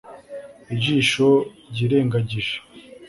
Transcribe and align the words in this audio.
Ijisho 0.75 1.27
ryirengagije 1.71 2.55